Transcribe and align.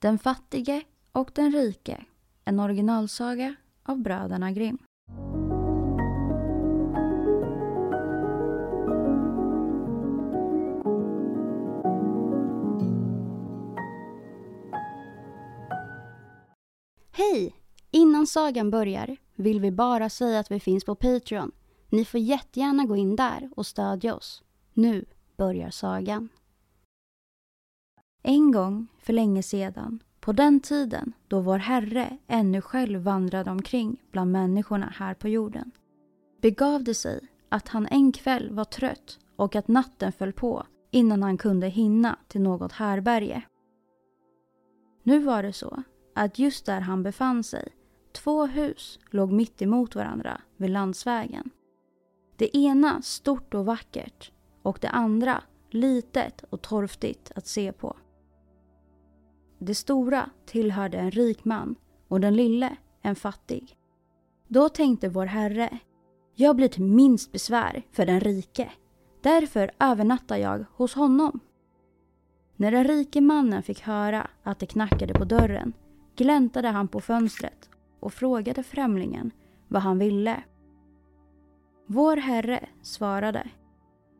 Den 0.00 0.18
fattige 0.18 0.82
och 1.12 1.30
den 1.34 1.52
rike. 1.52 2.04
En 2.44 2.60
originalsaga 2.60 3.54
av 3.82 3.98
bröderna 3.98 4.52
Grimm. 4.52 4.78
Hej! 17.12 17.54
Innan 17.90 18.26
sagan 18.26 18.70
börjar 18.70 19.16
vill 19.34 19.60
vi 19.60 19.70
bara 19.70 20.10
säga 20.10 20.40
att 20.40 20.50
vi 20.50 20.60
finns 20.60 20.84
på 20.84 20.94
Patreon. 20.94 21.52
Ni 21.88 22.04
får 22.04 22.20
jättegärna 22.20 22.84
gå 22.84 22.96
in 22.96 23.16
där 23.16 23.50
och 23.56 23.66
stödja 23.66 24.14
oss. 24.14 24.42
Nu 24.74 25.04
börjar 25.36 25.70
sagan. 25.70 26.28
En 28.30 28.52
gång 28.52 28.86
för 28.98 29.12
länge 29.12 29.42
sedan, 29.42 30.02
på 30.20 30.32
den 30.32 30.60
tiden 30.60 31.12
då 31.28 31.40
vår 31.40 31.58
Herre 31.58 32.18
ännu 32.26 32.60
själv 32.60 33.00
vandrade 33.00 33.50
omkring 33.50 34.02
bland 34.12 34.32
människorna 34.32 34.92
här 34.96 35.14
på 35.14 35.28
jorden, 35.28 35.70
begav 36.42 36.84
det 36.84 36.94
sig 36.94 37.20
att 37.48 37.68
han 37.68 37.86
en 37.86 38.12
kväll 38.12 38.50
var 38.50 38.64
trött 38.64 39.18
och 39.36 39.56
att 39.56 39.68
natten 39.68 40.12
föll 40.12 40.32
på 40.32 40.66
innan 40.90 41.22
han 41.22 41.38
kunde 41.38 41.68
hinna 41.68 42.18
till 42.28 42.40
något 42.40 42.72
härberge. 42.72 43.42
Nu 45.02 45.18
var 45.18 45.42
det 45.42 45.52
så 45.52 45.82
att 46.14 46.38
just 46.38 46.66
där 46.66 46.80
han 46.80 47.02
befann 47.02 47.42
sig, 47.44 47.68
två 48.12 48.46
hus 48.46 48.98
låg 49.10 49.32
mitt 49.32 49.62
emot 49.62 49.94
varandra 49.94 50.40
vid 50.56 50.70
landsvägen. 50.70 51.50
Det 52.36 52.56
ena 52.56 53.02
stort 53.02 53.54
och 53.54 53.66
vackert 53.66 54.32
och 54.62 54.78
det 54.80 54.88
andra 54.88 55.42
litet 55.70 56.44
och 56.50 56.62
torftigt 56.62 57.32
att 57.34 57.46
se 57.46 57.72
på. 57.72 57.96
Det 59.58 59.74
stora 59.74 60.30
tillhörde 60.46 60.98
en 60.98 61.10
rik 61.10 61.44
man 61.44 61.74
och 62.08 62.20
den 62.20 62.36
lille 62.36 62.76
en 63.02 63.16
fattig. 63.16 63.76
Då 64.48 64.68
tänkte 64.68 65.08
vår 65.08 65.26
Herre, 65.26 65.78
jag 66.34 66.56
blir 66.56 66.68
till 66.68 66.84
minst 66.84 67.32
besvär 67.32 67.82
för 67.92 68.06
den 68.06 68.20
rike. 68.20 68.70
Därför 69.22 69.70
övernattar 69.78 70.36
jag 70.36 70.64
hos 70.72 70.94
honom. 70.94 71.40
När 72.56 72.70
den 72.70 72.84
rike 72.84 73.20
mannen 73.20 73.62
fick 73.62 73.80
höra 73.80 74.30
att 74.42 74.58
det 74.58 74.66
knackade 74.66 75.14
på 75.14 75.24
dörren 75.24 75.72
gläntade 76.16 76.68
han 76.68 76.88
på 76.88 77.00
fönstret 77.00 77.70
och 78.00 78.12
frågade 78.12 78.62
främlingen 78.62 79.30
vad 79.68 79.82
han 79.82 79.98
ville. 79.98 80.42
Vår 81.86 82.16
Herre 82.16 82.68
svarade 82.82 83.48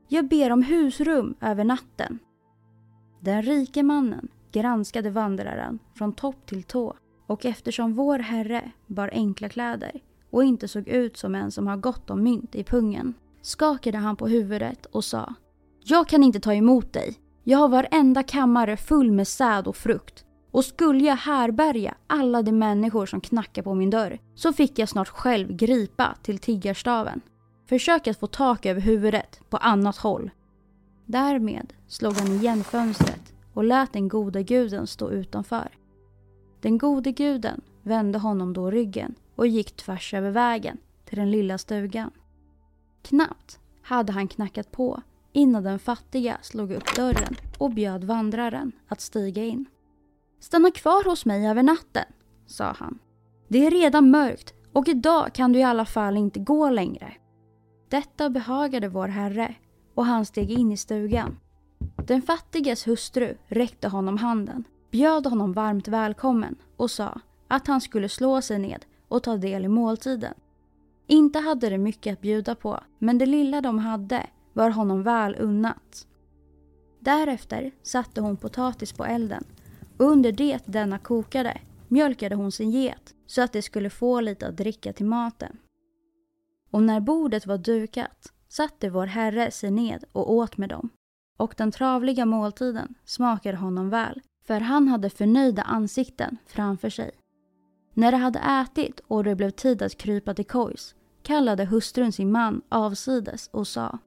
Jag 0.09 0.29
ber 0.29 0.53
om 0.53 0.63
husrum 0.63 1.35
över 1.41 1.65
natten. 1.65 2.19
Den 3.21 3.43
rike 3.43 3.83
mannen 3.83 4.29
granskade 4.53 5.11
vandraren 5.11 5.79
från 5.95 6.13
topp 6.13 6.47
till 6.47 6.63
tå 6.63 6.97
och 7.27 7.45
eftersom 7.45 7.95
vår 7.95 8.19
Herre 8.19 8.71
bar 8.87 9.11
enkla 9.13 9.49
kläder 9.49 10.01
och 10.31 10.45
inte 10.45 10.69
såg 10.69 10.89
ut 10.89 11.17
som 11.17 11.35
en 11.35 11.51
som 11.51 11.67
har 11.67 11.77
gott 11.77 12.11
om 12.11 12.23
mynt 12.23 12.55
i 12.55 12.65
pungen 12.65 13.15
skakade 13.43 13.99
han 13.99 14.17
på 14.17 14.29
huvudet 14.29 14.87
och 14.87 15.05
sa 15.05 15.35
Jag 15.85 16.09
kan 16.09 16.23
inte 16.23 16.41
ta 16.41 16.55
emot 16.55 16.93
dig. 16.93 17.15
Jag 17.45 17.59
har 17.59 17.69
varenda 17.69 18.23
kammare 18.23 18.77
full 18.77 19.13
med 19.13 19.29
säd 19.29 19.67
och 19.67 19.77
frukt 19.77 20.25
och 20.51 20.65
skulle 20.65 21.05
jag 21.05 21.17
härbärga 21.17 21.95
alla 22.07 22.43
de 22.43 22.53
människor 22.53 23.07
som 23.07 23.21
knackar 23.21 23.63
på 23.63 23.75
min 23.75 23.91
dörr 23.91 24.19
så 24.35 24.53
fick 24.53 24.79
jag 24.79 24.89
snart 24.89 25.09
själv 25.09 25.57
gripa 25.57 26.15
till 26.23 26.39
tiggarstaven. 26.39 27.21
Försök 27.69 28.07
att 28.07 28.21
få 28.21 28.27
tak 28.27 28.67
över 28.67 28.81
huvudet 28.81 29.41
på 29.51 29.57
annat 29.57 29.97
håll. 29.97 30.31
Därmed 31.07 31.73
slog 31.89 32.15
han 32.15 32.33
igen 32.33 32.65
fönstret 32.65 33.28
och 33.59 33.65
lät 33.65 33.93
den 33.93 34.09
gode 34.09 34.43
guden 34.43 34.87
stå 34.87 35.11
utanför. 35.11 35.69
Den 36.61 36.79
gode 36.79 37.13
guden 37.13 37.61
vände 37.83 38.19
honom 38.19 38.53
då 38.53 38.71
ryggen 38.71 39.15
och 39.37 39.47
gick 39.47 39.77
tvärs 39.77 40.15
över 40.15 40.31
vägen 40.31 40.79
till 41.05 41.19
den 41.19 41.31
lilla 41.31 41.59
stugan. 41.59 42.11
Knappt 43.03 43.61
hade 43.83 44.13
han 44.13 44.29
knackat 44.29 44.71
på 44.73 45.03
innan 45.33 45.63
den 45.63 45.79
fattiga 45.79 46.39
slog 46.43 46.73
upp 46.73 46.97
dörren 46.97 47.37
och 47.59 47.71
bjöd 47.71 48.05
vandraren 48.05 48.73
att 48.89 49.01
stiga 49.01 49.45
in. 49.45 49.65
Stanna 50.41 50.71
kvar 50.71 51.05
hos 51.05 51.25
mig 51.25 51.47
över 51.47 51.63
natten, 51.63 52.07
sa 52.47 52.73
han. 52.79 52.99
Det 53.49 53.67
är 53.67 53.71
redan 53.71 54.11
mörkt 54.11 54.55
och 54.73 54.89
idag 54.89 55.33
kan 55.35 55.53
du 55.53 55.59
i 55.59 55.63
alla 55.63 55.85
fall 55.85 56.17
inte 56.17 56.41
gå 56.41 56.71
längre. 56.71 57.15
Detta 57.89 58.31
behagade 58.31 58.89
vår 58.89 59.09
herre 59.09 59.55
och 59.95 60.05
han 60.05 60.27
steg 60.27 60.51
in 60.51 60.73
i 60.73 60.77
stugan. 60.77 61.37
Den 62.09 62.23
fattiges 62.23 62.87
hustru 62.87 63.35
räckte 63.47 63.89
honom 63.89 64.17
handen, 64.17 64.65
bjöd 64.91 65.27
honom 65.27 65.53
varmt 65.53 65.89
välkommen 65.89 66.57
och 66.77 66.91
sa 66.91 67.21
att 67.49 67.67
han 67.67 67.81
skulle 67.81 68.09
slå 68.09 68.43
sig 68.43 68.59
ned 68.59 68.85
och 69.09 69.23
ta 69.23 69.37
del 69.37 69.65
i 69.65 69.69
måltiden. 69.69 70.35
Inte 71.07 71.39
hade 71.39 71.71
de 71.71 71.79
mycket 71.79 72.13
att 72.13 72.21
bjuda 72.21 72.55
på, 72.55 72.81
men 72.99 73.19
det 73.19 73.27
lilla 73.27 73.61
de 73.61 73.79
hade 73.79 74.27
var 74.53 74.71
honom 74.71 75.03
väl 75.03 75.37
unnat. 75.39 76.07
Därefter 77.01 77.73
satte 77.83 78.21
hon 78.21 78.37
potatis 78.37 78.93
på 78.93 79.05
elden 79.05 79.45
under 79.97 80.33
det 80.33 80.63
denna 80.67 80.99
kokade 80.99 81.61
mjölkade 81.89 82.35
hon 82.35 82.53
sin 82.53 82.71
get 82.71 83.15
så 83.27 83.43
att 83.43 83.53
det 83.53 83.63
skulle 83.63 83.91
få 83.91 84.21
lite 84.21 84.47
att 84.47 84.57
dricka 84.57 84.93
till 84.93 85.07
maten. 85.07 85.59
Och 86.71 86.83
när 86.83 87.01
bordet 87.01 87.47
var 87.47 87.59
dukat 87.59 88.33
satte 88.49 88.91
vår 88.91 89.07
Herre 89.07 89.51
sig 89.51 89.71
ned 89.71 90.05
och 90.13 90.33
åt 90.33 90.57
med 90.57 90.69
dem. 90.69 90.91
Och 91.39 91.55
den 91.57 91.73
travliga 91.73 92.27
måltiden 92.27 92.95
smakade 93.05 93.57
honom 93.57 93.91
väl, 93.91 94.21
för 94.47 94.61
han 94.61 94.89
hade 94.89 95.11
förnöjda 95.11 95.63
ansikten 95.63 96.37
framför 96.47 96.91
sig. 96.91 97.11
När 97.95 98.13
de 98.13 98.19
hade 98.19 98.39
ätit 98.39 99.01
och 99.09 99.25
det 99.25 99.35
blev 99.35 99.51
tid 99.51 99.83
att 99.83 99.99
krypa 99.99 100.35
till 100.35 100.47
kojs 100.47 100.95
kallade 101.23 101.65
hustrun 101.65 102.13
sin 102.13 102.33
man 102.33 102.63
avsides 102.69 103.49
och 103.53 103.67
sa 103.67 103.99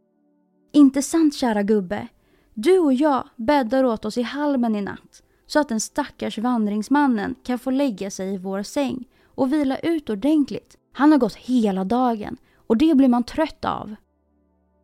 Inte 0.71 1.01
sant 1.01 1.35
kära 1.35 1.63
gubbe? 1.63 2.07
Du 2.53 2.79
och 2.79 2.93
jag 2.93 3.29
bäddar 3.35 3.83
åt 3.83 4.05
oss 4.05 4.17
i 4.17 4.21
halmen 4.21 4.75
i 4.75 4.81
natt 4.81 5.23
så 5.47 5.59
att 5.59 5.69
den 5.69 5.79
stackars 5.79 6.37
vandringsmannen 6.37 7.35
kan 7.43 7.59
få 7.59 7.71
lägga 7.71 8.11
sig 8.11 8.33
i 8.33 8.37
vår 8.37 8.63
säng 8.63 9.05
och 9.25 9.53
vila 9.53 9.77
ut 9.77 10.09
ordentligt. 10.09 10.77
Han 10.93 11.11
har 11.11 11.19
gått 11.19 11.35
hela 11.35 11.83
dagen 11.83 12.37
och 12.67 12.77
det 12.77 12.95
blir 12.95 13.07
man 13.07 13.23
trött 13.23 13.65
av. 13.65 13.95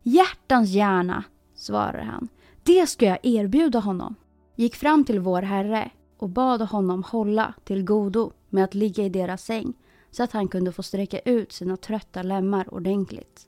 Hjärtans 0.03 0.69
hjärna, 0.69 1.23
svarade 1.55 2.03
han. 2.03 2.27
Det 2.67 2.87
ska 2.87 3.05
jag 3.05 3.19
erbjuda 3.23 3.79
honom. 3.79 4.15
gick 4.55 4.75
fram 4.75 5.03
till 5.03 5.19
vår 5.19 5.41
Herre 5.41 5.91
och 6.17 6.29
bad 6.29 6.61
honom 6.61 7.03
hålla 7.03 7.53
till 7.63 7.83
godo 7.83 8.31
med 8.49 8.63
att 8.63 8.75
ligga 8.75 9.03
i 9.03 9.09
deras 9.09 9.43
säng 9.43 9.73
så 10.11 10.23
att 10.23 10.31
han 10.31 10.47
kunde 10.47 10.71
få 10.71 10.83
sträcka 10.83 11.19
ut 11.19 11.51
sina 11.51 11.77
trötta 11.77 12.23
lemmar 12.23 12.73
ordentligt. 12.73 13.47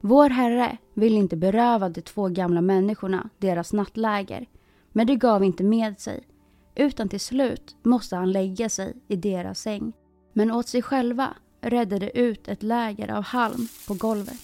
Vår 0.00 0.30
Herre 0.30 0.78
ville 0.94 1.16
inte 1.16 1.36
beröva 1.36 1.88
de 1.88 2.02
två 2.02 2.28
gamla 2.28 2.60
människorna 2.60 3.28
deras 3.38 3.72
nattläger, 3.72 4.46
men 4.92 5.06
det 5.06 5.16
gav 5.16 5.44
inte 5.44 5.64
med 5.64 6.00
sig, 6.00 6.28
utan 6.74 7.08
till 7.08 7.20
slut 7.20 7.76
måste 7.82 8.16
han 8.16 8.32
lägga 8.32 8.68
sig 8.68 8.96
i 9.08 9.16
deras 9.16 9.60
säng, 9.60 9.92
men 10.32 10.50
åt 10.50 10.68
sig 10.68 10.82
själva 10.82 11.36
räddade 11.60 12.18
ut 12.18 12.48
ett 12.48 12.62
läger 12.62 13.12
av 13.12 13.22
halm 13.22 13.68
på 13.88 13.94
golvet. 13.94 14.40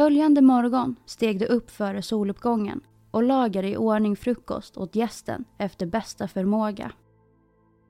Följande 0.00 0.40
morgon 0.40 0.96
steg 1.06 1.38
de 1.38 1.46
upp 1.46 1.70
före 1.70 2.02
soluppgången 2.02 2.80
och 3.10 3.22
lagade 3.22 3.68
i 3.68 3.76
ordning 3.76 4.16
frukost 4.16 4.76
åt 4.76 4.96
gästen 4.96 5.44
efter 5.58 5.86
bästa 5.86 6.28
förmåga. 6.28 6.92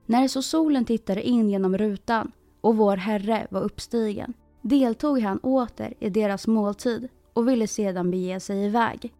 När 0.06 0.28
så 0.28 0.42
solen 0.42 0.84
tittade 0.84 1.22
in 1.22 1.50
genom 1.50 1.78
rutan 1.78 2.32
och 2.60 2.76
vår 2.76 2.96
Herre 2.96 3.46
var 3.50 3.60
uppstigen 3.60 4.34
deltog 4.62 5.20
han 5.20 5.38
åter 5.38 5.94
i 6.00 6.10
deras 6.10 6.46
måltid 6.46 7.08
och 7.32 7.48
ville 7.48 7.66
sedan 7.66 8.10
bege 8.10 8.40
sig 8.40 8.64
iväg. 8.64 9.14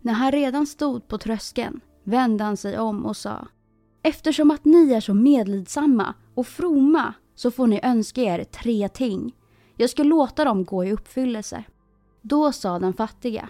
När 0.00 0.12
han 0.12 0.32
redan 0.32 0.66
stod 0.66 1.08
på 1.08 1.18
tröskeln 1.18 1.80
vände 2.04 2.44
han 2.44 2.56
sig 2.56 2.78
om 2.78 3.06
och 3.06 3.16
sa 3.16 3.46
Eftersom 4.02 4.50
att 4.50 4.64
ni 4.64 4.92
är 4.92 5.00
så 5.00 5.14
medlidsamma 5.14 6.14
och 6.34 6.46
fromma 6.46 7.14
så 7.34 7.50
får 7.50 7.66
ni 7.66 7.80
önska 7.82 8.22
er 8.22 8.44
tre 8.44 8.88
ting. 8.88 9.34
Jag 9.76 9.90
ska 9.90 10.02
låta 10.02 10.44
dem 10.44 10.64
gå 10.64 10.84
i 10.84 10.92
uppfyllelse. 10.92 11.64
Då 12.22 12.52
sa 12.52 12.78
den 12.78 12.92
fattiga 12.92 13.48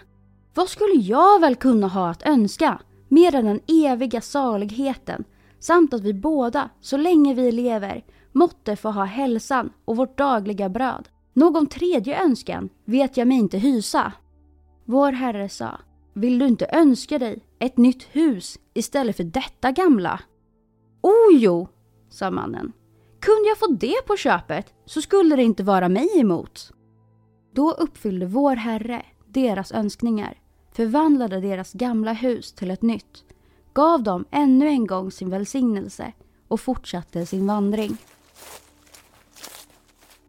Vad 0.55 0.69
skulle 0.69 0.94
jag 0.94 1.40
väl 1.40 1.56
kunna 1.56 1.87
ha 1.88 2.11
att 2.11 2.26
önska 2.26 2.81
mer 3.08 3.34
än 3.34 3.44
den 3.44 3.61
eviga 3.67 4.20
saligheten 4.20 5.25
samt 5.58 5.94
att 5.94 6.00
vi 6.00 6.14
båda, 6.14 6.70
så 6.81 6.96
länge 6.96 7.34
vi 7.34 7.52
lever, 7.52 8.05
måtte 8.32 8.76
få 8.76 8.90
ha 8.90 9.05
hälsan 9.05 9.72
och 9.84 9.96
vårt 9.96 10.19
dagliga 10.19 10.69
bröd. 10.69 11.08
Någon 11.32 11.67
tredje 11.67 12.22
önskan 12.22 12.69
vet 12.84 13.17
jag 13.17 13.28
mig 13.28 13.38
inte 13.38 13.58
hysa. 13.58 14.12
Vår 14.84 15.12
Herre 15.12 15.49
sa, 15.49 15.81
vill 16.14 16.38
du 16.38 16.46
inte 16.46 16.67
önska 16.72 17.19
dig 17.19 17.44
ett 17.58 17.76
nytt 17.76 18.02
hus 18.02 18.58
istället 18.75 19.17
för 19.17 19.25
detta 19.25 19.72
gamla? 19.72 20.20
O 21.00 21.12
jo, 21.32 21.69
sa 22.08 22.31
mannen. 22.31 22.72
Kunde 23.20 23.49
jag 23.49 23.58
få 23.58 23.67
det 23.67 24.06
på 24.06 24.17
köpet 24.17 24.75
så 24.87 25.02
skulle 25.02 25.37
det 25.37 25.43
inte 25.43 25.62
vara 25.62 25.88
mig 25.88 26.20
emot. 26.20 26.72
Då 27.52 27.70
uppfyllde 27.70 28.26
vår 28.26 28.56
Herre 28.56 29.02
deras 29.26 29.73
önskningar, 29.73 30.38
förvandlade 30.73 31.41
deras 31.41 31.73
gamla 31.73 32.12
hus 32.12 32.52
till 32.52 32.70
ett 32.70 32.82
nytt, 32.82 33.25
gav 33.73 34.02
dem 34.02 34.25
ännu 34.31 34.69
en 34.69 34.87
gång 34.87 35.11
sin 35.11 35.31
välsignelse 35.31 36.12
och 36.49 36.61
fortsatte 36.61 37.26
sin 37.26 37.47
vandring. 37.47 37.97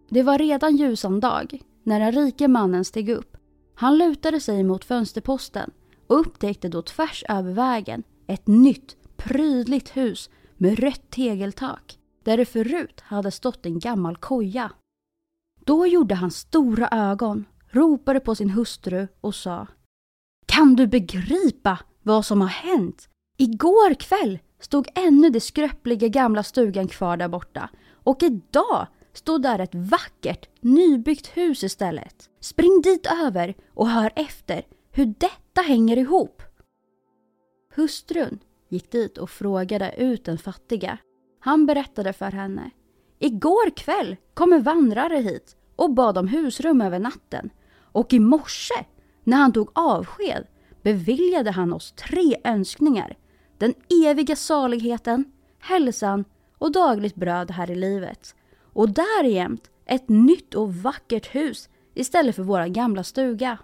Det 0.09 0.23
var 0.23 0.37
redan 0.37 0.75
ljusan 0.75 1.19
dag 1.19 1.61
när 1.83 1.99
den 1.99 2.11
rike 2.11 2.47
mannen 2.47 2.85
steg 2.85 3.09
upp. 3.09 3.37
Han 3.75 3.97
lutade 3.97 4.39
sig 4.39 4.63
mot 4.63 4.85
fönsterposten 4.85 5.71
och 6.07 6.19
upptäckte 6.19 6.69
då 6.69 6.81
tvärs 6.81 7.23
över 7.29 7.53
vägen 7.53 8.03
ett 8.27 8.47
nytt 8.47 8.95
prydligt 9.17 9.97
hus 9.97 10.29
med 10.57 10.79
rött 10.79 11.09
tegeltak 11.09 11.97
där 12.23 12.37
det 12.37 12.45
förut 12.45 13.01
hade 13.01 13.31
stått 13.31 13.65
en 13.65 13.79
gammal 13.79 14.17
koja. 14.17 14.71
Då 15.65 15.87
gjorde 15.87 16.15
han 16.15 16.31
stora 16.31 16.89
ögon, 16.91 17.45
ropade 17.69 18.19
på 18.19 18.35
sin 18.35 18.49
hustru 18.49 19.07
och 19.21 19.35
sa 19.35 19.67
Kan 20.45 20.75
du 20.75 20.87
begripa 20.87 21.79
vad 22.03 22.25
som 22.25 22.41
har 22.41 22.47
hänt? 22.47 23.09
Igår 23.37 23.93
kväll 23.93 24.39
stod 24.59 24.87
ännu 24.95 25.29
den 25.29 25.41
skröpliga 25.41 26.07
gamla 26.07 26.43
stugan 26.43 26.87
kvar 26.87 27.17
där 27.17 27.27
borta 27.27 27.69
och 28.03 28.23
idag 28.23 28.87
stod 29.13 29.41
där 29.41 29.59
ett 29.59 29.75
vackert 29.75 30.49
nybyggt 30.59 31.27
hus 31.27 31.63
istället. 31.63 32.29
Spring 32.39 32.81
dit 32.83 33.07
över 33.23 33.55
och 33.73 33.89
hör 33.89 34.11
efter 34.15 34.65
hur 34.91 35.05
detta 35.05 35.61
hänger 35.61 35.97
ihop. 35.97 36.41
Hustrun 37.75 38.39
gick 38.69 38.91
dit 38.91 39.17
och 39.17 39.29
frågade 39.29 39.95
ut 39.97 40.25
den 40.25 40.37
fattiga. 40.37 40.97
Han 41.39 41.65
berättade 41.65 42.13
för 42.13 42.31
henne. 42.31 42.71
Igår 43.23 43.69
kväll 43.69 44.17
kom 44.33 44.53
en 44.53 44.63
vandrare 44.63 45.17
hit 45.17 45.55
och 45.75 45.93
bad 45.93 46.17
om 46.17 46.27
husrum 46.27 46.81
över 46.81 46.99
natten. 46.99 47.49
Och 47.81 48.13
i 48.13 48.19
morse, 48.19 48.85
när 49.23 49.37
han 49.37 49.53
tog 49.53 49.71
avsked, 49.73 50.47
beviljade 50.81 51.51
han 51.51 51.73
oss 51.73 51.91
tre 51.91 52.35
önskningar. 52.43 53.17
Den 53.57 53.73
eviga 54.05 54.35
saligheten, 54.35 55.31
hälsan 55.59 56.25
och 56.57 56.71
dagligt 56.71 57.15
bröd 57.15 57.51
här 57.51 57.71
i 57.71 57.75
livet 57.75 58.35
och 58.73 58.89
därjämt 58.89 59.69
ett 59.85 60.09
nytt 60.09 60.53
och 60.53 60.75
vackert 60.75 61.35
hus 61.35 61.69
istället 61.93 62.35
för 62.35 62.43
våra 62.43 62.67
gamla 62.67 63.03
stuga. 63.03 63.57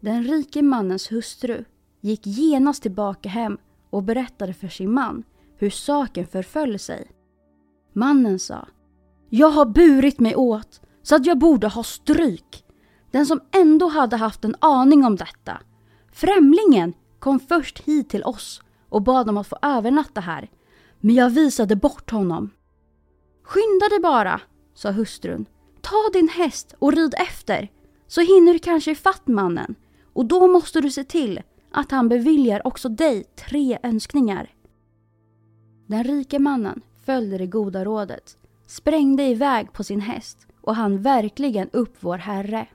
Den 0.00 0.24
rike 0.24 0.62
mannens 0.62 1.12
hustru 1.12 1.64
gick 2.00 2.26
genast 2.26 2.82
tillbaka 2.82 3.28
hem 3.28 3.58
och 3.90 4.02
berättade 4.02 4.54
för 4.54 4.68
sin 4.68 4.92
man 4.92 5.22
hur 5.56 5.70
saken 5.70 6.26
förföll 6.26 6.78
sig. 6.78 7.10
Mannen 7.92 8.38
sa 8.38 8.68
Jag 9.28 9.50
har 9.50 9.66
burit 9.66 10.20
mig 10.20 10.36
åt 10.36 10.80
så 11.02 11.16
att 11.16 11.26
jag 11.26 11.38
borde 11.38 11.68
ha 11.68 11.82
stryk. 11.82 12.64
Den 13.10 13.26
som 13.26 13.40
ändå 13.52 13.88
hade 13.88 14.16
haft 14.16 14.44
en 14.44 14.56
aning 14.58 15.04
om 15.04 15.16
detta. 15.16 15.60
Främlingen 16.12 16.92
kom 17.18 17.40
först 17.40 17.78
hit 17.78 18.08
till 18.08 18.24
oss 18.24 18.62
och 18.88 19.02
bad 19.02 19.28
om 19.28 19.36
att 19.36 19.46
få 19.46 19.56
övernatta 19.62 20.20
här. 20.20 20.50
Men 21.00 21.14
jag 21.14 21.30
visade 21.30 21.76
bort 21.76 22.10
honom. 22.10 22.50
Skynda 23.42 23.88
dig 23.88 24.00
bara, 24.00 24.40
sa 24.74 24.90
hustrun. 24.90 25.46
Ta 25.80 26.10
din 26.12 26.28
häst 26.28 26.74
och 26.78 26.92
rid 26.92 27.14
efter, 27.18 27.70
så 28.06 28.20
hinner 28.20 28.52
du 28.52 28.58
kanske 28.58 28.90
ifatt 28.90 29.26
mannen. 29.26 29.74
Och 30.12 30.26
då 30.26 30.46
måste 30.46 30.80
du 30.80 30.90
se 30.90 31.04
till 31.04 31.40
att 31.72 31.90
han 31.90 32.08
beviljar 32.08 32.66
också 32.66 32.88
dig 32.88 33.24
tre 33.24 33.78
önskningar. 33.82 34.54
Den 35.86 36.04
rike 36.04 36.38
mannen 36.38 36.80
följde 37.10 37.38
det 37.38 37.46
goda 37.46 37.84
rådet, 37.84 38.38
sprängde 38.66 39.22
iväg 39.22 39.72
på 39.72 39.84
sin 39.84 40.00
häst 40.00 40.46
och 40.60 40.76
han 40.76 41.02
verkligen 41.02 41.70
upp 41.70 41.96
vår 42.00 42.18
Herre. 42.18 42.66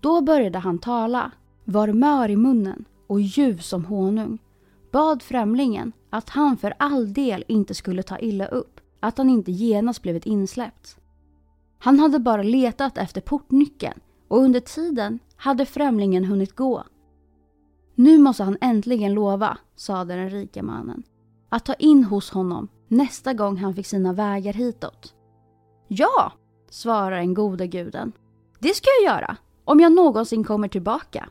Då 0.00 0.20
började 0.20 0.58
han 0.58 0.78
tala, 0.78 1.30
var 1.64 1.92
mör 1.92 2.30
i 2.30 2.36
munnen 2.36 2.84
och 3.06 3.20
ljuv 3.20 3.58
som 3.58 3.84
honung, 3.84 4.38
bad 4.92 5.22
främlingen 5.22 5.92
att 6.10 6.30
han 6.30 6.56
för 6.56 6.74
all 6.78 7.12
del 7.12 7.44
inte 7.48 7.74
skulle 7.74 8.02
ta 8.02 8.18
illa 8.18 8.46
upp 8.46 8.80
att 9.00 9.18
han 9.18 9.30
inte 9.30 9.52
genast 9.52 10.02
blivit 10.02 10.26
insläppt. 10.26 10.96
Han 11.78 11.98
hade 11.98 12.18
bara 12.18 12.42
letat 12.42 12.98
efter 12.98 13.20
portnyckeln 13.20 14.00
och 14.28 14.38
under 14.38 14.60
tiden 14.60 15.18
hade 15.36 15.66
främlingen 15.66 16.24
hunnit 16.24 16.56
gå. 16.56 16.84
Nu 17.94 18.18
måste 18.18 18.44
han 18.44 18.58
äntligen 18.60 19.14
lova, 19.14 19.58
sade 19.76 20.14
den 20.14 20.30
rika 20.30 20.62
mannen, 20.62 21.02
att 21.48 21.64
ta 21.64 21.74
in 21.74 22.04
hos 22.04 22.30
honom 22.30 22.68
nästa 22.88 23.34
gång 23.34 23.56
han 23.56 23.74
fick 23.74 23.86
sina 23.86 24.12
vägar 24.12 24.52
hitåt. 24.52 25.14
Ja, 25.88 26.32
svarar 26.70 27.16
den 27.16 27.34
gode 27.34 27.66
guden. 27.66 28.12
Det 28.58 28.74
ska 28.74 28.88
jag 29.02 29.14
göra, 29.14 29.36
om 29.64 29.80
jag 29.80 29.92
någonsin 29.92 30.44
kommer 30.44 30.68
tillbaka. 30.68 31.28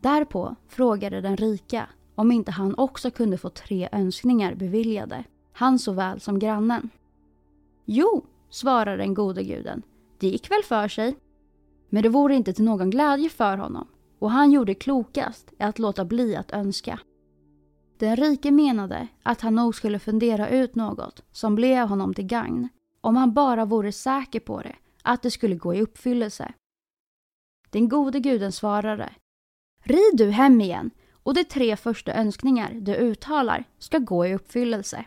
Därpå 0.00 0.56
frågade 0.68 1.20
den 1.20 1.36
rika 1.36 1.88
om 2.14 2.32
inte 2.32 2.50
han 2.50 2.74
också 2.78 3.10
kunde 3.10 3.38
få 3.38 3.48
tre 3.48 3.88
önskningar 3.92 4.54
beviljade 4.54 5.24
han 5.52 5.78
såväl 5.78 6.20
som 6.20 6.38
grannen. 6.38 6.90
Jo, 7.84 8.24
svarar 8.50 8.96
den 8.96 9.14
gode 9.14 9.42
guden, 9.42 9.82
det 10.18 10.26
gick 10.26 10.50
väl 10.50 10.62
för 10.62 10.88
sig. 10.88 11.16
Men 11.88 12.02
det 12.02 12.08
vore 12.08 12.34
inte 12.34 12.52
till 12.52 12.64
någon 12.64 12.90
glädje 12.90 13.28
för 13.28 13.56
honom 13.56 13.88
och 14.18 14.30
han 14.30 14.50
gjorde 14.52 14.74
klokast 14.74 15.52
i 15.58 15.62
att 15.62 15.78
låta 15.78 16.04
bli 16.04 16.36
att 16.36 16.52
önska. 16.52 16.98
Den 18.02 18.16
rike 18.16 18.50
menade 18.50 19.08
att 19.22 19.40
han 19.40 19.54
nog 19.54 19.74
skulle 19.74 19.98
fundera 19.98 20.48
ut 20.48 20.74
något 20.74 21.24
som 21.32 21.54
blev 21.54 21.88
honom 21.88 22.14
till 22.14 22.26
gagn 22.26 22.68
om 23.00 23.16
han 23.16 23.34
bara 23.34 23.64
vore 23.64 23.92
säker 23.92 24.40
på 24.40 24.60
det, 24.62 24.76
att 25.02 25.22
det 25.22 25.30
skulle 25.30 25.54
gå 25.54 25.74
i 25.74 25.82
uppfyllelse. 25.82 26.52
Den 27.70 27.88
gode 27.88 28.20
guden 28.20 28.52
svarade 28.52 29.10
Rid 29.82 30.16
du 30.16 30.30
hem 30.30 30.60
igen 30.60 30.90
och 31.22 31.34
de 31.34 31.44
tre 31.44 31.76
första 31.76 32.12
önskningar 32.14 32.70
du 32.72 32.94
uttalar 32.94 33.64
ska 33.78 33.98
gå 33.98 34.26
i 34.26 34.34
uppfyllelse. 34.34 35.04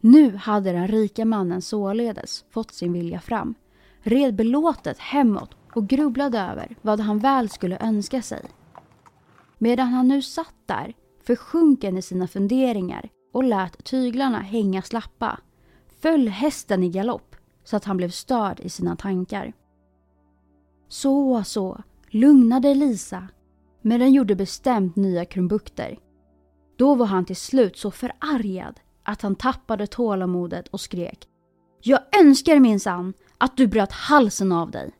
Nu 0.00 0.36
hade 0.36 0.72
den 0.72 0.88
rika 0.88 1.24
mannen 1.24 1.62
således 1.62 2.44
fått 2.50 2.72
sin 2.72 2.92
vilja 2.92 3.20
fram, 3.20 3.54
red 4.00 4.34
belåtet 4.34 4.98
hemåt 4.98 5.56
och 5.74 5.88
grubblade 5.88 6.38
över 6.38 6.76
vad 6.82 7.00
han 7.00 7.18
väl 7.18 7.48
skulle 7.48 7.78
önska 7.78 8.22
sig. 8.22 8.42
Medan 9.58 9.88
han 9.88 10.08
nu 10.08 10.22
satt 10.22 10.54
där, 10.66 10.94
försjunken 11.26 11.98
i 11.98 12.02
sina 12.02 12.28
funderingar 12.28 13.08
och 13.32 13.44
lät 13.44 13.84
tyglarna 13.84 14.38
hänga 14.38 14.82
slappa, 14.82 15.40
föll 16.00 16.28
hästen 16.28 16.82
i 16.82 16.88
galopp 16.88 17.36
så 17.64 17.76
att 17.76 17.84
han 17.84 17.96
blev 17.96 18.10
störd 18.10 18.60
i 18.60 18.68
sina 18.68 18.96
tankar. 18.96 19.52
Så, 20.88 21.44
så, 21.44 21.82
lugna 22.08 22.60
dig 22.60 22.74
Lisa. 22.74 23.28
Men 23.82 24.00
den 24.00 24.12
gjorde 24.12 24.34
bestämt 24.34 24.96
nya 24.96 25.24
krumbukter. 25.24 25.98
Då 26.76 26.94
var 26.94 27.06
han 27.06 27.24
till 27.24 27.36
slut 27.36 27.76
så 27.76 27.90
förargad 27.90 28.80
att 29.02 29.22
han 29.22 29.34
tappade 29.34 29.86
tålamodet 29.86 30.68
och 30.68 30.80
skrek. 30.80 31.28
Jag 31.82 32.00
önskar 32.20 32.60
minsann 32.60 33.12
att 33.38 33.56
du 33.56 33.66
bröt 33.66 33.92
halsen 33.92 34.52
av 34.52 34.70
dig. 34.70 34.92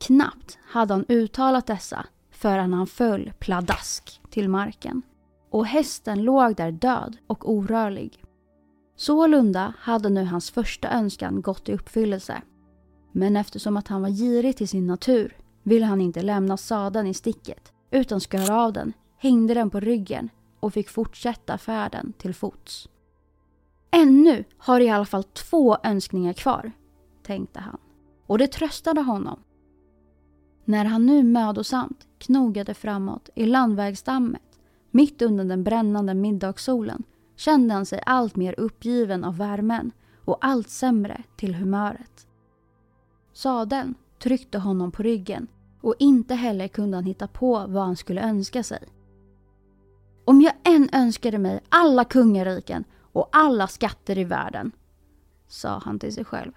Knappt 0.00 0.58
hade 0.62 0.94
han 0.94 1.04
uttalat 1.08 1.66
dessa 1.66 2.06
förrän 2.30 2.72
han 2.72 2.86
föll 2.86 3.32
pladask 3.38 4.20
till 4.30 4.48
marken. 4.48 5.02
Och 5.50 5.66
hästen 5.66 6.22
låg 6.22 6.56
där 6.56 6.72
död 6.72 7.16
och 7.26 7.50
orörlig. 7.50 8.24
Sålunda 8.96 9.74
hade 9.78 10.08
nu 10.08 10.24
hans 10.24 10.50
första 10.50 10.90
önskan 10.90 11.42
gått 11.42 11.68
i 11.68 11.72
uppfyllelse. 11.72 12.42
Men 13.12 13.36
eftersom 13.36 13.76
att 13.76 13.88
han 13.88 14.02
var 14.02 14.08
girig 14.08 14.56
till 14.56 14.68
sin 14.68 14.86
natur 14.86 15.36
ville 15.62 15.86
han 15.86 16.00
inte 16.00 16.22
lämna 16.22 16.56
sadeln 16.56 17.06
i 17.06 17.14
sticket 17.14 17.72
utan 17.90 18.20
skar 18.20 18.50
av 18.50 18.72
den, 18.72 18.92
hängde 19.16 19.54
den 19.54 19.70
på 19.70 19.80
ryggen 19.80 20.28
och 20.60 20.72
fick 20.72 20.88
fortsätta 20.88 21.58
färden 21.58 22.12
till 22.18 22.34
fots. 22.34 22.88
Ännu 23.90 24.44
har 24.58 24.80
i 24.80 24.90
alla 24.90 25.04
fall 25.04 25.24
två 25.24 25.76
önskningar 25.82 26.32
kvar, 26.32 26.72
tänkte 27.22 27.60
han. 27.60 27.78
Och 28.26 28.38
det 28.38 28.46
tröstade 28.46 29.00
honom. 29.00 29.40
När 30.64 30.84
han 30.84 31.06
nu 31.06 31.22
mödosamt 31.22 32.06
knogade 32.18 32.74
framåt 32.74 33.28
i 33.34 33.46
landvägsdammet 33.46 34.49
mitt 34.90 35.22
under 35.22 35.44
den 35.44 35.64
brännande 35.64 36.14
middagssolen 36.14 37.02
kände 37.36 37.74
han 37.74 37.86
sig 37.86 38.02
allt 38.06 38.36
mer 38.36 38.60
uppgiven 38.60 39.24
av 39.24 39.36
värmen 39.36 39.92
och 40.24 40.38
allt 40.40 40.68
sämre 40.68 41.22
till 41.36 41.54
humöret. 41.54 42.26
Sadeln 43.32 43.94
tryckte 44.18 44.58
honom 44.58 44.92
på 44.92 45.02
ryggen 45.02 45.46
och 45.80 45.94
inte 45.98 46.34
heller 46.34 46.68
kunde 46.68 46.96
han 46.96 47.04
hitta 47.04 47.26
på 47.26 47.66
vad 47.68 47.84
han 47.84 47.96
skulle 47.96 48.22
önska 48.22 48.62
sig. 48.62 48.84
Om 50.24 50.40
jag 50.40 50.52
än 50.64 50.88
önskade 50.92 51.38
mig 51.38 51.60
alla 51.68 52.04
kungariken 52.04 52.84
och 53.12 53.28
alla 53.32 53.66
skatter 53.66 54.18
i 54.18 54.24
världen, 54.24 54.72
sa 55.48 55.78
han 55.84 55.98
till 55.98 56.14
sig 56.14 56.24
själv, 56.24 56.52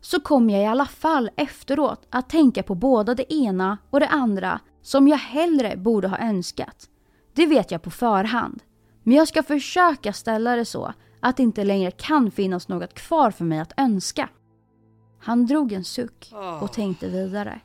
så 0.00 0.20
kommer 0.20 0.54
jag 0.54 0.62
i 0.62 0.66
alla 0.66 0.86
fall 0.86 1.30
efteråt 1.36 2.06
att 2.10 2.28
tänka 2.28 2.62
på 2.62 2.74
både 2.74 3.14
det 3.14 3.34
ena 3.34 3.78
och 3.90 4.00
det 4.00 4.08
andra 4.08 4.60
som 4.82 5.08
jag 5.08 5.18
hellre 5.18 5.76
borde 5.76 6.08
ha 6.08 6.18
önskat. 6.18 6.88
Det 7.34 7.46
vet 7.46 7.70
jag 7.70 7.82
på 7.82 7.90
förhand. 7.90 8.62
Men 9.02 9.16
jag 9.16 9.28
ska 9.28 9.42
försöka 9.42 10.12
ställa 10.12 10.56
det 10.56 10.64
så 10.64 10.92
att 11.20 11.36
det 11.36 11.42
inte 11.42 11.64
längre 11.64 11.90
kan 11.90 12.30
finnas 12.30 12.68
något 12.68 12.94
kvar 12.94 13.30
för 13.30 13.44
mig 13.44 13.60
att 13.60 13.72
önska. 13.76 14.28
Han 15.20 15.46
drog 15.46 15.72
en 15.72 15.84
suck 15.84 16.32
och 16.60 16.72
tänkte 16.72 17.08
vidare. 17.08 17.60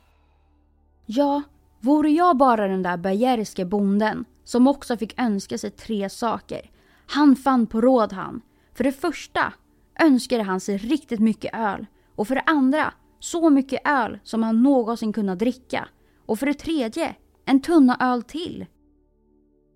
Ja, 1.06 1.42
vore 1.80 2.10
jag 2.10 2.36
bara 2.36 2.68
den 2.68 2.82
där 2.82 2.96
bergeriske 2.96 3.64
bonden 3.64 4.24
som 4.44 4.66
också 4.66 4.96
fick 4.96 5.20
önska 5.20 5.58
sig 5.58 5.70
tre 5.70 6.10
saker. 6.10 6.70
Han 7.06 7.36
fann 7.36 7.66
på 7.66 7.80
råd 7.80 8.12
han. 8.12 8.40
För 8.74 8.84
det 8.84 8.92
första 8.92 9.52
önskade 10.00 10.42
han 10.42 10.60
sig 10.60 10.76
riktigt 10.76 11.20
mycket 11.20 11.54
öl 11.54 11.86
och 12.16 12.28
för 12.28 12.34
det 12.34 12.44
andra 12.46 12.92
så 13.18 13.50
mycket 13.50 13.88
öl 13.88 14.18
som 14.24 14.42
han 14.42 14.62
någonsin 14.62 15.12
kunnat 15.12 15.38
dricka. 15.38 15.88
Och 16.26 16.38
för 16.38 16.46
det 16.46 16.54
tredje 16.54 17.14
en 17.44 17.62
tunna 17.62 17.96
öl 18.00 18.22
till. 18.22 18.66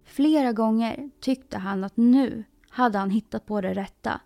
Flera 0.05 0.53
gånger 0.53 1.11
tyckte 1.21 1.59
han 1.59 1.85
att 1.85 1.97
nu 1.97 2.45
hade 2.71 2.99
han 2.99 3.11
hittat 3.11 3.47
på 3.47 3.61
det 3.61 3.75
rätta. 3.75 4.21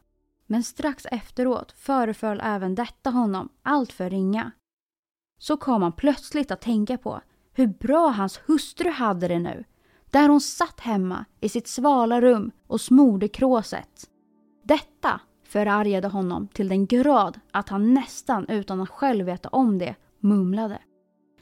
Men 0.47 0.65
strax 0.65 1.07
efteråt 1.07 1.73
föreföll 1.73 2.41
även 2.45 2.75
detta 2.75 3.11
honom 3.11 3.49
alltför 3.63 4.11
ringa. 4.11 4.53
Så 5.39 5.57
kom 5.57 5.83
han 5.83 5.93
plötsligt 5.93 6.51
att 6.51 6.61
tänka 6.61 6.99
på 6.99 7.21
hur 7.53 7.67
bra 7.67 8.09
hans 8.09 8.41
hustru 8.47 8.91
hade 8.91 9.29
det 9.29 9.39
nu. 9.39 9.65
Där 10.11 10.29
hon 10.29 10.41
satt 10.41 10.81
hemma 10.81 11.25
i 11.41 11.49
sitt 11.49 11.69
svala 11.69 12.21
rum 12.21 12.51
och 12.67 12.81
smorde 12.81 13.29
kråset. 13.29 14.11
Detta 14.65 15.21
förargade 15.45 16.09
honom 16.09 16.49
till 16.49 16.69
den 16.69 16.87
grad 16.87 17.41
att 17.51 17.69
han 17.69 17.95
nästan 17.95 18.49
utan 18.49 18.81
att 18.81 18.89
själv 18.89 19.27
veta 19.27 19.49
om 19.49 19.79
det 19.79 19.95
mumlade. 20.21 20.79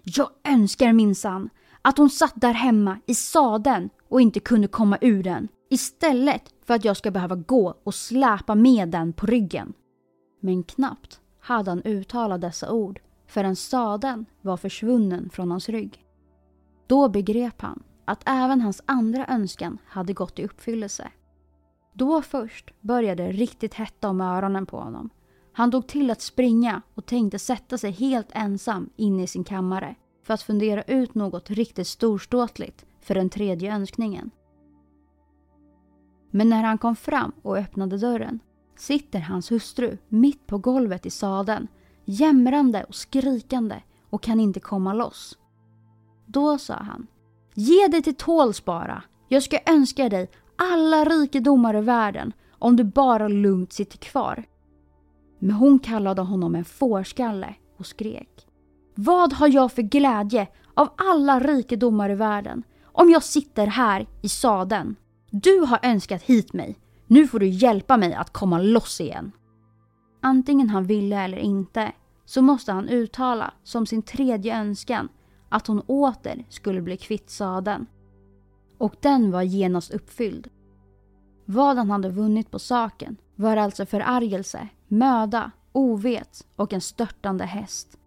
Jag 0.03 0.29
önskar 0.45 0.93
minsann 0.93 1.51
att 1.87 1.99
hon 1.99 2.11
satt 2.11 2.33
där 2.35 2.53
hemma 2.53 2.99
i 3.07 3.15
sadeln 3.15 3.91
och 4.09 4.21
inte 4.21 4.41
kunde 4.41 4.69
komma 4.69 4.99
ur 5.01 5.23
den. 5.23 5.49
Istället 5.71 6.43
för 6.65 6.75
att 6.75 6.85
jag 6.85 6.97
ska 6.97 7.11
behöva 7.11 7.35
gå 7.35 7.75
och 7.85 7.95
släpa 7.95 8.55
med 8.55 8.89
den 8.89 9.13
på 9.13 9.27
ryggen. 9.27 9.73
Men 10.41 10.63
knappt 10.63 11.21
hade 11.41 11.71
han 11.71 11.83
uttalat 11.85 12.41
dessa 12.41 12.73
ord 12.73 13.01
förrän 13.27 13.57
sadeln 13.57 14.27
var 14.43 14.57
försvunnen 14.57 15.31
från 15.31 15.51
hans 15.51 15.69
rygg. 15.69 16.05
Då 16.87 17.09
begrep 17.09 17.63
han 17.63 17.83
att 18.05 18.23
även 18.27 18.61
hans 18.61 18.83
andra 18.87 19.27
önskan 19.27 19.79
hade 19.87 20.13
gått 20.13 20.39
i 20.39 20.45
uppfyllelse. 20.45 21.09
Då 21.95 22.23
först 22.23 22.81
började 22.81 23.23
det 23.23 23.33
riktigt 23.33 23.75
hetta 23.75 24.09
om 24.09 24.21
öronen 24.21 24.67
på 24.67 24.79
honom. 24.79 25.11
Han 25.53 25.71
tog 25.71 25.87
till 25.87 26.11
att 26.11 26.23
springa 26.23 26.83
och 26.95 27.07
tänkte 27.07 27.39
sätta 27.39 27.79
sig 27.79 27.91
helt 27.91 28.29
ensam 28.33 28.91
inne 28.97 29.23
i 29.23 29.27
sin 29.27 29.45
kammare 29.45 29.97
för 30.27 30.35
att 30.35 30.43
fundera 30.43 30.83
ut 30.83 31.15
något 31.15 31.51
riktigt 31.51 31.87
storståtligt 31.87 32.85
för 33.01 33.15
den 33.15 33.31
tredje 33.31 33.75
önskningen. 33.75 34.31
Men 36.31 36.49
när 36.49 36.63
han 36.63 36.79
kom 36.79 36.97
fram 36.97 37.33
och 37.43 37.57
öppnade 37.57 37.99
dörren 37.99 38.41
sitter 38.77 39.19
hans 39.21 39.53
hustru 39.53 39.99
mitt 40.09 40.47
på 40.47 40.59
golvet 40.59 41.07
i 41.07 41.11
sadeln 41.11 41.69
jämrande 42.05 42.85
och 42.85 42.95
skrikande 42.95 43.83
och 44.11 44.23
kan 44.23 44.41
inte 44.41 44.61
komma 44.61 44.95
loss. 44.95 45.39
Då 46.27 46.59
sa 46.59 46.75
han 46.75 47.07
Ge 47.55 47.89
dig 47.89 48.03
till 48.03 48.15
tåls 48.17 48.65
bara. 48.65 49.03
Jag 49.29 49.43
ska 49.43 49.59
önska 49.67 50.09
dig 50.09 50.31
alla 50.57 51.05
rikedomar 51.05 51.77
i 51.77 51.81
världen 51.81 52.33
om 52.51 52.77
du 52.77 52.85
bara 52.85 53.29
lugnt 53.29 53.73
sitter 53.73 53.99
kvar. 53.99 54.45
Men 55.39 55.51
hon 55.51 55.79
kallade 55.79 56.23
honom 56.23 56.55
en 56.55 56.65
fårskalle 56.65 57.55
och 57.77 57.87
skrek. 57.87 58.47
Vad 58.99 59.33
har 59.33 59.49
jag 59.49 59.73
för 59.73 59.83
glädje 59.83 60.49
av 60.75 60.89
alla 60.97 61.41
rikedomar 61.41 62.11
i 62.11 62.15
världen 62.15 62.63
om 62.85 63.11
jag 63.11 63.23
sitter 63.23 63.67
här 63.67 64.07
i 64.23 64.29
sadeln? 64.29 64.97
Du 65.31 65.61
har 65.61 65.79
önskat 65.83 66.23
hit 66.23 66.53
mig. 66.53 66.79
Nu 67.07 67.29
får 67.29 67.39
du 67.39 67.49
hjälpa 67.49 67.97
mig 67.97 68.15
att 68.15 68.33
komma 68.33 68.59
loss 68.59 69.01
igen. 69.01 69.33
Antingen 70.23 70.71
han 70.71 70.85
ville 70.85 71.17
eller 71.17 71.39
inte 71.39 71.93
så 72.25 72.43
måste 72.43 72.73
han 72.73 72.89
uttala 72.89 73.53
som 73.63 73.87
sin 73.87 74.03
tredje 74.03 74.61
önskan 74.61 75.09
att 75.49 75.67
hon 75.67 75.81
åter 75.81 76.45
skulle 76.49 76.83
bli 76.83 76.97
kvitt 76.97 77.31
sadeln. 77.31 77.87
Och 78.79 78.95
den 79.01 79.31
var 79.31 79.43
genast 79.43 79.91
uppfylld. 79.91 80.49
Vad 81.45 81.77
han 81.77 81.91
hade 81.91 82.09
vunnit 82.09 82.51
på 82.51 82.59
saken 82.59 83.17
var 83.35 83.57
alltså 83.57 83.87
förargelse, 83.87 84.69
möda, 84.89 85.51
ovet 85.73 86.47
och 86.57 86.73
en 86.73 86.81
störtande 86.81 87.45
häst. 87.45 87.99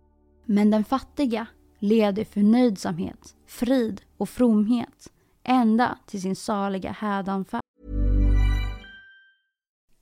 Men 0.51 0.69
den 0.69 0.83
fattiga 0.83 1.47
led 1.79 2.19
i 2.19 2.25
förnöjsamhet, 2.25 3.35
frid 3.47 4.01
och 4.17 4.29
fromhet 4.29 5.07
ända 5.43 5.97
till 6.07 6.21
sin 6.21 6.35
saliga 6.35 6.91
hädanfärd. 6.91 7.61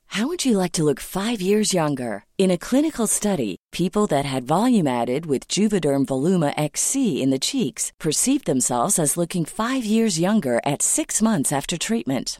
How 0.05 0.27
would 0.27 0.45
you 0.45 0.61
like 0.61 0.71
to 0.71 0.83
look 0.83 0.99
five 0.99 1.41
years 1.41 1.73
younger? 1.73 2.23
In 2.37 2.51
a 2.51 2.57
clinical 2.57 3.07
study, 3.07 3.55
people 3.77 4.07
that 4.07 4.25
had 4.25 4.47
volume 4.47 4.87
added 5.01 5.25
with 5.25 5.47
Juvederm 5.57 6.05
Voluma 6.05 6.53
XC 6.57 6.95
in 6.95 7.31
the 7.31 7.39
cheeks 7.39 7.91
perceived 8.03 8.45
themselves 8.45 8.99
as 8.99 9.17
looking 9.17 9.45
five 9.45 9.85
years 9.85 10.19
younger 10.19 10.59
at 10.65 10.81
six 10.81 11.21
months 11.21 11.51
after 11.51 11.77
treatment. 11.77 12.39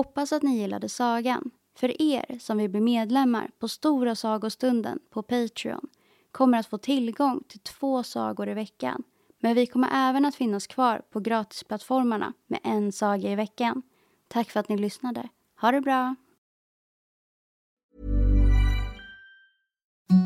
Hoppas 0.00 0.32
att 0.32 0.42
ni 0.42 0.58
gillade 0.58 0.88
sagan. 0.88 1.50
För 1.78 2.02
er 2.02 2.38
som 2.40 2.58
vill 2.58 2.70
bli 2.70 2.80
medlemmar 2.80 3.50
på 3.58 3.68
Stora 3.68 4.14
sagostunden 4.14 4.98
på 5.10 5.22
Patreon 5.22 5.88
kommer 6.32 6.58
att 6.58 6.66
få 6.66 6.78
tillgång 6.78 7.42
till 7.48 7.60
två 7.60 8.02
sagor 8.02 8.48
i 8.48 8.54
veckan. 8.54 9.02
Men 9.40 9.54
vi 9.54 9.66
kommer 9.66 9.88
även 9.92 10.24
att 10.24 10.34
finnas 10.34 10.66
kvar 10.66 11.02
på 11.10 11.20
gratisplattformarna 11.20 12.32
med 12.46 12.60
en 12.62 12.92
saga 12.92 13.30
i 13.30 13.34
veckan. 13.34 13.82
Tack 14.28 14.50
för 14.50 14.60
att 14.60 14.68
ni 14.68 14.76
lyssnade. 14.76 15.28
Ha 15.60 15.70
det 15.70 15.80
bra! 15.80 16.14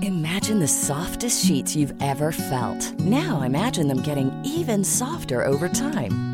Imagine 0.02 0.60
the 0.60 0.68
softest 0.68 1.46
sheets 1.46 1.76
you've 1.76 2.02
ever 2.02 2.32
felt. 2.32 2.98
Now 2.98 3.46
imagine 3.46 3.88
them 3.88 4.02
getting 4.06 4.30
even 4.44 4.84
softer 4.84 5.48
over 5.48 5.68
time. 5.68 6.33